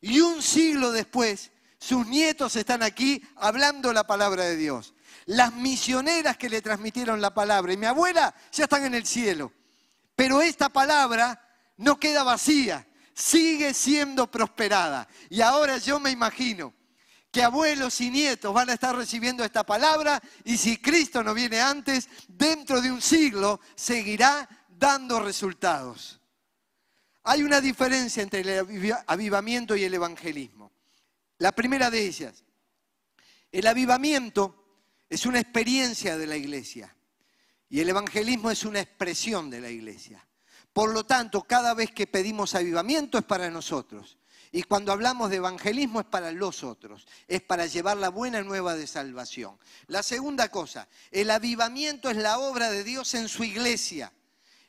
[0.02, 4.94] Y un siglo después, sus nietos están aquí hablando la palabra de Dios.
[5.26, 9.54] Las misioneras que le transmitieron la palabra y mi abuela ya están en el cielo.
[10.16, 11.40] Pero esta palabra
[11.78, 15.08] no queda vacía, sigue siendo prosperada.
[15.30, 16.74] Y ahora yo me imagino
[17.34, 21.60] que abuelos y nietos van a estar recibiendo esta palabra y si Cristo no viene
[21.60, 26.22] antes, dentro de un siglo seguirá dando resultados.
[27.24, 30.72] Hay una diferencia entre el avivamiento y el evangelismo.
[31.40, 32.44] La primera de ellas,
[33.52, 36.96] el avivamiento es una experiencia de la iglesia
[37.68, 40.24] y el evangelismo es una expresión de la iglesia.
[40.72, 44.20] Por lo tanto, cada vez que pedimos avivamiento es para nosotros.
[44.56, 48.76] Y cuando hablamos de evangelismo es para los otros, es para llevar la buena nueva
[48.76, 49.58] de salvación.
[49.88, 54.14] La segunda cosa, el avivamiento es la obra de Dios en su iglesia.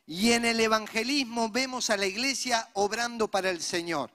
[0.06, 4.10] Y en el evangelismo vemos a la iglesia obrando para el Señor.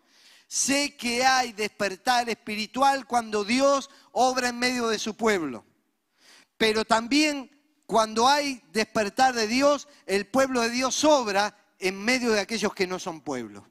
[0.47, 5.63] Sé que hay despertar espiritual cuando Dios obra en medio de su pueblo.
[6.57, 7.51] Pero también
[7.85, 12.87] cuando hay despertar de Dios, el pueblo de Dios obra en medio de aquellos que
[12.87, 13.67] no son pueblo.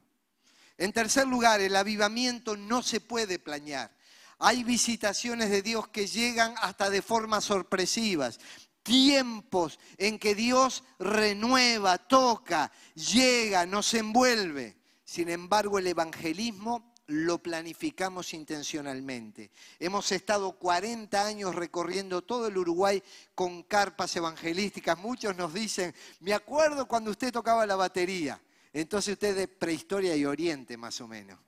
[0.79, 3.95] En tercer lugar, el avivamiento no se puede planear.
[4.39, 8.39] Hay visitaciones de Dios que llegan hasta de formas sorpresivas
[8.81, 14.77] tiempos en que Dios renueva, toca, llega, nos envuelve.
[15.03, 19.51] Sin embargo, el evangelismo lo planificamos intencionalmente.
[19.79, 23.03] Hemos estado 40 años recorriendo todo el Uruguay
[23.35, 24.97] con carpas evangelísticas.
[24.97, 28.41] Muchos nos dicen, me acuerdo cuando usted tocaba la batería.
[28.73, 31.39] Entonces usted de prehistoria y oriente más o menos.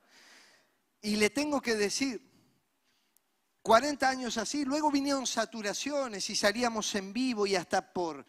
[1.00, 2.32] Y le tengo que decir,
[3.62, 8.24] 40 años así, luego vinieron saturaciones y salíamos en vivo y hasta por,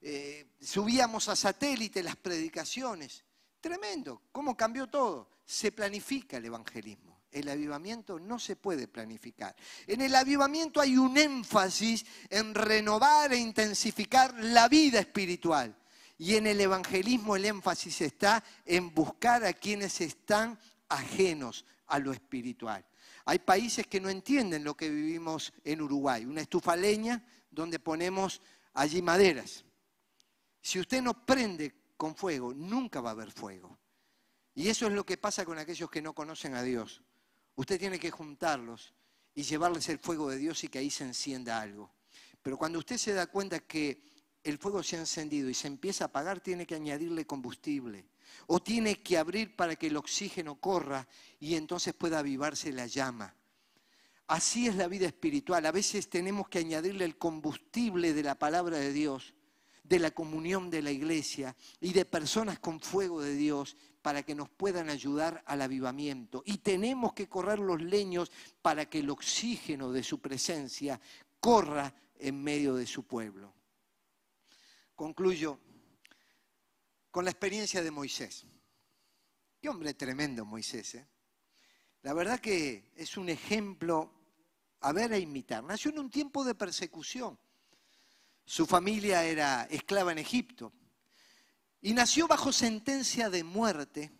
[0.00, 3.24] eh, subíamos a satélite las predicaciones.
[3.60, 5.30] Tremendo, ¿cómo cambió todo?
[5.44, 7.08] Se planifica el evangelismo.
[7.30, 9.54] El avivamiento no se puede planificar.
[9.86, 15.76] En el avivamiento hay un énfasis en renovar e intensificar la vida espiritual.
[16.18, 20.58] Y en el evangelismo el énfasis está en buscar a quienes están
[20.88, 22.84] ajenos a lo espiritual.
[23.24, 26.24] Hay países que no entienden lo que vivimos en Uruguay.
[26.24, 28.40] Una estufa leña donde ponemos
[28.74, 29.64] allí maderas.
[30.60, 33.78] Si usted no prende con fuego, nunca va a haber fuego.
[34.54, 37.02] Y eso es lo que pasa con aquellos que no conocen a Dios.
[37.54, 38.92] Usted tiene que juntarlos
[39.34, 41.92] y llevarles el fuego de Dios y que ahí se encienda algo.
[42.42, 44.07] Pero cuando usted se da cuenta que
[44.50, 48.06] el fuego se ha encendido y se empieza a apagar, tiene que añadirle combustible
[48.46, 51.06] o tiene que abrir para que el oxígeno corra
[51.38, 53.34] y entonces pueda avivarse la llama.
[54.26, 55.64] Así es la vida espiritual.
[55.64, 59.34] A veces tenemos que añadirle el combustible de la palabra de Dios,
[59.84, 64.34] de la comunión de la iglesia y de personas con fuego de Dios para que
[64.34, 66.42] nos puedan ayudar al avivamiento.
[66.44, 68.30] Y tenemos que correr los leños
[68.60, 71.00] para que el oxígeno de su presencia
[71.40, 73.57] corra en medio de su pueblo.
[74.98, 75.60] Concluyo
[77.12, 78.44] con la experiencia de Moisés.
[79.60, 80.96] Qué hombre tremendo Moisés.
[80.96, 81.08] ¿eh?
[82.02, 84.12] La verdad que es un ejemplo
[84.80, 85.62] a ver e imitar.
[85.62, 87.38] Nació en un tiempo de persecución.
[88.44, 90.72] Su familia era esclava en Egipto.
[91.80, 94.10] Y nació bajo sentencia de muerte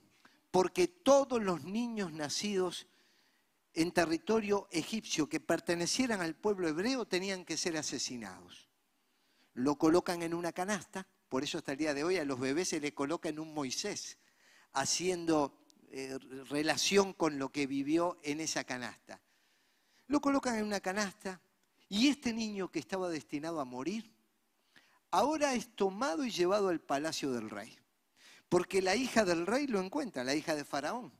[0.52, 2.86] porque todos los niños nacidos
[3.74, 8.67] en territorio egipcio que pertenecieran al pueblo hebreo tenían que ser asesinados.
[9.58, 12.68] Lo colocan en una canasta por eso hasta el día de hoy a los bebés
[12.68, 14.18] se le coloca en un Moisés,
[14.72, 15.58] haciendo
[15.90, 19.20] eh, relación con lo que vivió en esa canasta.
[20.06, 21.40] Lo colocan en una canasta
[21.88, 24.10] y este niño que estaba destinado a morir,
[25.10, 27.78] ahora es tomado y llevado al palacio del rey.
[28.48, 31.12] Porque la hija del rey lo encuentra, la hija de Faraón.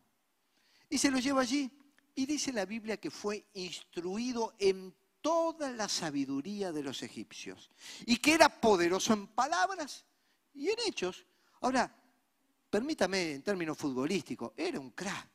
[0.89, 1.71] Y se lo lleva allí.
[2.15, 7.71] Y dice la Biblia que fue instruido en toda la sabiduría de los egipcios
[8.07, 10.05] y que era poderoso en palabras
[10.55, 11.25] y en hechos.
[11.61, 11.95] Ahora,
[12.71, 15.29] permítame en términos futbolísticos, era un crack.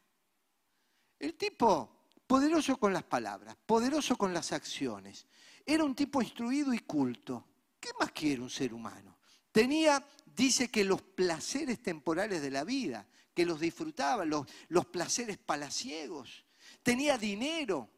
[1.19, 5.27] El tipo, poderoso con las palabras, poderoso con las acciones.
[5.65, 7.47] Era un tipo instruido y culto.
[7.79, 9.17] ¿Qué más quiere un ser humano?
[9.51, 15.37] Tenía, dice que los placeres temporales de la vida, que los disfrutaba, los, los placeres
[15.37, 16.45] palaciegos.
[16.81, 17.89] Tenía dinero,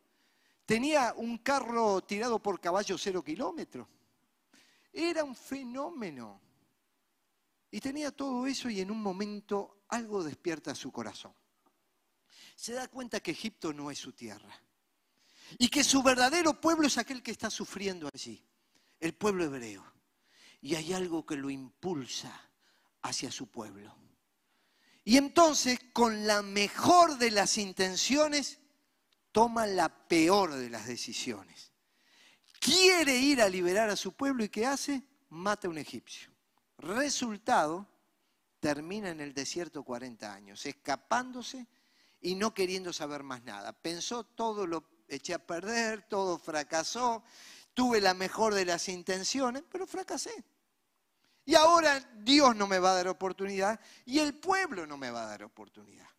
[0.66, 3.88] tenía un carro tirado por caballo cero kilómetros.
[4.92, 6.42] Era un fenómeno.
[7.72, 11.34] Y tenía todo eso y en un momento algo despierta su corazón.
[12.56, 14.54] Se da cuenta que Egipto no es su tierra.
[15.58, 18.44] Y que su verdadero pueblo es aquel que está sufriendo allí,
[19.00, 19.86] el pueblo hebreo.
[20.62, 22.50] Y hay algo que lo impulsa
[23.02, 23.96] hacia su pueblo.
[25.04, 28.60] Y entonces, con la mejor de las intenciones,
[29.36, 31.74] toma la peor de las decisiones.
[32.58, 35.04] Quiere ir a liberar a su pueblo y ¿qué hace?
[35.28, 36.32] Mata a un egipcio.
[36.78, 37.86] Resultado,
[38.62, 41.68] termina en el desierto 40 años, escapándose
[42.22, 43.74] y no queriendo saber más nada.
[43.74, 47.22] Pensó todo lo eché a perder, todo fracasó,
[47.74, 50.46] tuve la mejor de las intenciones, pero fracasé.
[51.44, 55.24] Y ahora Dios no me va a dar oportunidad y el pueblo no me va
[55.24, 56.15] a dar oportunidad.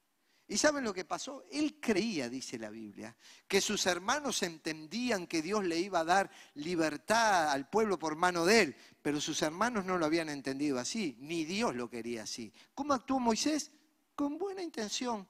[0.49, 1.44] ¿Y saben lo que pasó?
[1.51, 3.16] Él creía, dice la Biblia,
[3.49, 8.47] que sus hermanos entendían que Dios le iba a dar libertad al pueblo por mano
[8.47, 12.53] de él, pero sus hermanos no lo habían entendido así, ni Dios lo quería así.
[12.74, 13.72] ¿Cómo actuó Moisés?
[14.14, 15.26] Con buena intención,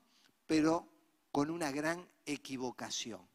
[0.47, 0.87] pero
[1.33, 3.27] con una gran equivocación.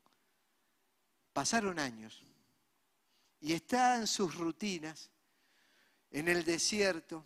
[1.34, 2.24] Pasaron años
[3.40, 5.10] y está en sus rutinas,
[6.12, 7.26] en el desierto,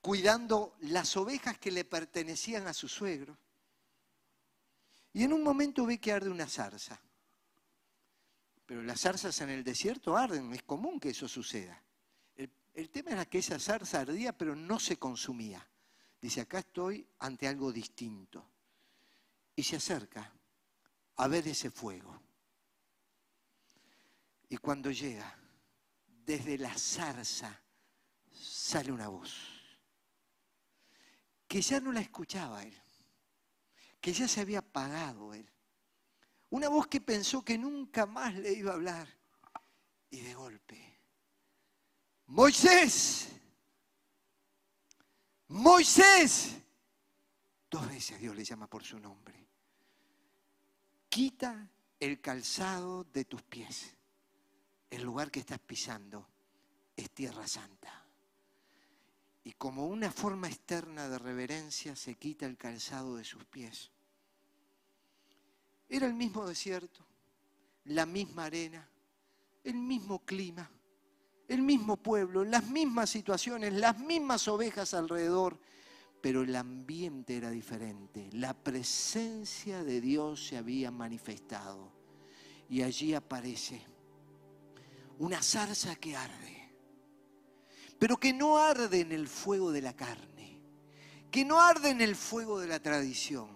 [0.00, 3.38] cuidando las ovejas que le pertenecían a su suegro
[5.12, 7.00] y en un momento ve que arde una zarza.
[8.64, 11.82] Pero las zarzas en el desierto arden, es común que eso suceda.
[12.74, 15.66] El, tema era que esa zarza ardía, pero no se consumía.
[16.20, 18.48] Dice, acá estoy ante algo distinto.
[19.54, 20.32] Y se acerca
[21.16, 22.18] a ver ese fuego.
[24.48, 25.36] Y cuando llega,
[26.24, 27.60] desde la zarza
[28.30, 29.36] sale una voz,
[31.46, 32.82] que ya no la escuchaba él
[34.02, 35.48] que ya se había apagado él.
[36.50, 39.08] Una voz que pensó que nunca más le iba a hablar.
[40.10, 41.00] Y de golpe,
[42.26, 43.28] Moisés,
[45.48, 46.56] Moisés,
[47.70, 49.48] dos veces Dios le llama por su nombre.
[51.08, 53.96] Quita el calzado de tus pies.
[54.90, 56.28] El lugar que estás pisando
[56.94, 58.01] es tierra santa.
[59.44, 63.90] Y como una forma externa de reverencia se quita el calzado de sus pies.
[65.88, 67.04] Era el mismo desierto,
[67.84, 68.88] la misma arena,
[69.64, 70.70] el mismo clima,
[71.48, 75.58] el mismo pueblo, las mismas situaciones, las mismas ovejas alrededor,
[76.20, 78.30] pero el ambiente era diferente.
[78.32, 81.92] La presencia de Dios se había manifestado
[82.68, 83.82] y allí aparece
[85.18, 86.61] una zarza que arde,
[88.02, 90.60] pero que no arde en el fuego de la carne,
[91.30, 93.46] que no arde en el fuego de la tradición,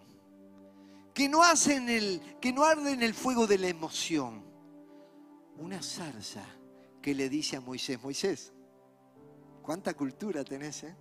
[1.13, 4.45] que no, hacen el, que no arde en el fuego de la emoción.
[5.57, 6.45] Una zarza
[7.03, 8.53] que le dice a Moisés, Moisés,
[9.65, 10.85] ¿cuánta cultura tenés?
[10.85, 10.97] Eh?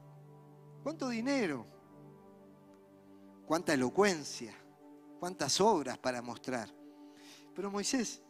[0.81, 1.67] ¿Cuánto dinero?
[3.45, 4.55] ¿Cuánta elocuencia?
[5.19, 6.73] ¿Cuántas obras para mostrar?
[7.53, 8.23] Pero Moisés,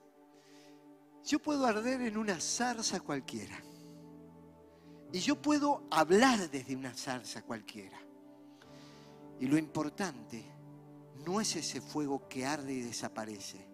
[1.24, 3.65] yo puedo arder en una zarza cualquiera.
[5.12, 8.00] Y yo puedo hablar desde una zarza cualquiera.
[9.40, 10.44] Y lo importante
[11.26, 13.68] no es ese fuego que arde y desaparece,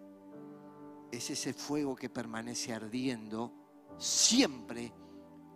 [1.10, 3.52] es ese fuego que permanece ardiendo
[3.98, 4.92] siempre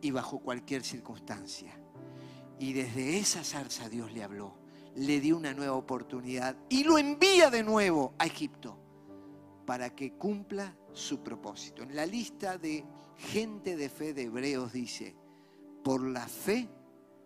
[0.01, 1.79] y bajo cualquier circunstancia.
[2.59, 4.55] Y desde esa zarza Dios le habló,
[4.95, 8.79] le dio una nueva oportunidad y lo envía de nuevo a Egipto
[9.67, 11.83] para que cumpla su propósito.
[11.83, 12.85] En la lista de
[13.17, 15.15] gente de fe de Hebreos dice,
[15.87, 16.69] por la fe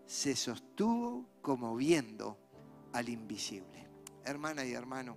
[0.04, 2.36] se sostuvo como viendo
[2.92, 3.88] al invisible
[4.22, 5.16] hermana y hermano,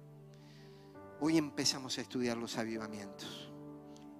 [1.19, 3.51] hoy empezamos a estudiar los avivamientos.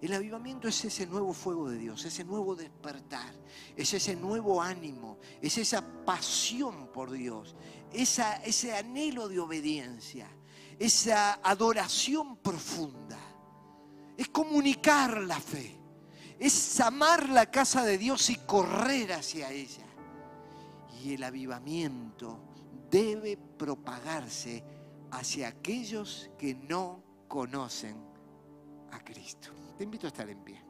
[0.01, 3.33] El avivamiento es ese nuevo fuego de Dios, ese nuevo despertar,
[3.77, 7.55] es ese nuevo ánimo, es esa pasión por Dios,
[7.93, 10.27] ese anhelo de obediencia,
[10.77, 13.17] esa adoración profunda.
[14.17, 15.79] Es comunicar la fe,
[16.45, 19.85] es amar la casa de Dios y correr hacia ella.
[21.01, 22.39] Y el avivamiento
[22.89, 24.63] debe propagarse
[25.11, 27.95] hacia aquellos que no conocen
[28.91, 29.49] a Cristo.
[29.77, 30.61] Te invito a estar en pie.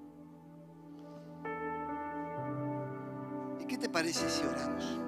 [3.60, 5.00] ¿Y qué te parece si oramos?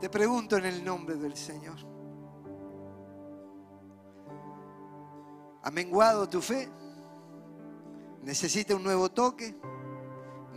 [0.00, 1.76] Te pregunto en el nombre del Señor.
[5.62, 6.68] ¿Ha menguado tu fe?
[8.26, 9.54] ¿Necesita un nuevo toque?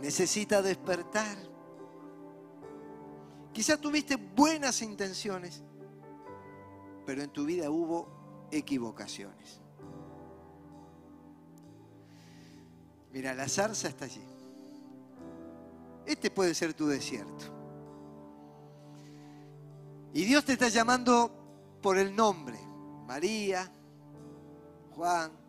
[0.00, 1.38] ¿Necesita despertar?
[3.52, 5.62] Quizás tuviste buenas intenciones,
[7.06, 9.60] pero en tu vida hubo equivocaciones.
[13.12, 14.24] Mira, la zarza está allí.
[16.06, 17.44] Este puede ser tu desierto.
[20.12, 22.58] Y Dios te está llamando por el nombre.
[23.06, 23.72] María,
[24.96, 25.39] Juan,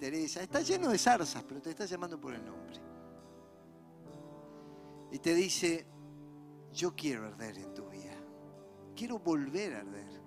[0.00, 2.76] Está lleno de zarzas, pero te está llamando por el nombre.
[5.10, 5.86] Y te dice,
[6.72, 8.16] yo quiero arder en tu vida.
[8.94, 10.22] Quiero volver a arder.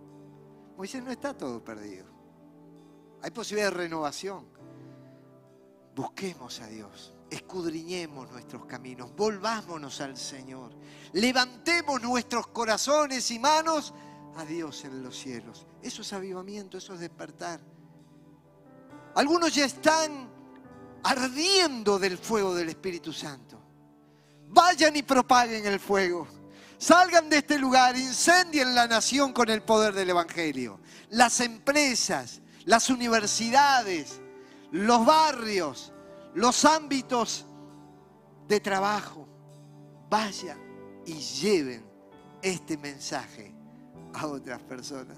[0.76, 2.06] Moisés no está todo perdido.
[3.22, 4.46] Hay posibilidad de renovación.
[5.96, 10.72] Busquemos a Dios, escudriñemos nuestros caminos, volvámonos al Señor,
[11.12, 13.94] levantemos nuestros corazones y manos
[14.38, 15.68] a Dios en los cielos.
[15.82, 17.60] Eso es avivamiento, eso es despertar.
[19.16, 20.30] Algunos ya están
[21.03, 23.59] ardiendo del fuego del Espíritu Santo.
[24.47, 26.28] Vayan y propaguen el fuego.
[26.78, 30.80] Salgan de este lugar, incendien la nación con el poder del Evangelio.
[31.09, 34.20] Las empresas, las universidades,
[34.72, 35.93] los barrios,
[36.34, 37.45] los ámbitos
[38.47, 39.28] de trabajo.
[40.09, 40.59] Vayan
[41.05, 41.86] y lleven
[42.41, 43.53] este mensaje
[44.14, 45.18] a otras personas.